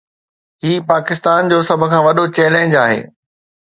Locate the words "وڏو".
2.07-2.25